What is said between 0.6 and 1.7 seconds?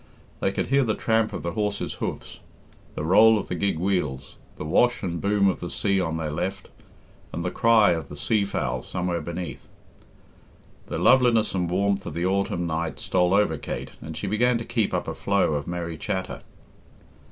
hear the tramp of the